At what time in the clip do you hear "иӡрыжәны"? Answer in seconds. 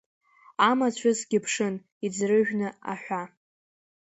2.05-2.67